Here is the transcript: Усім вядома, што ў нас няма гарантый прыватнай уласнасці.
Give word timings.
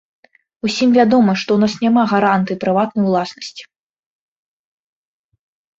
Усім 0.67 0.89
вядома, 0.99 1.35
што 1.41 1.49
ў 1.57 1.63
нас 1.65 1.73
няма 1.83 2.01
гарантый 2.15 2.57
прыватнай 2.65 3.09
уласнасці. 3.11 3.71